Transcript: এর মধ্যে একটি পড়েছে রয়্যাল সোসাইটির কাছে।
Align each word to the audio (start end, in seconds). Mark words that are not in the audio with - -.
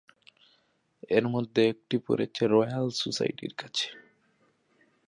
এর 1.11 1.25
মধ্যে 1.27 1.61
একটি 1.69 1.95
পড়েছে 2.05 2.43
রয়্যাল 2.47 2.87
সোসাইটির 3.01 3.53
কাছে। 3.57 3.87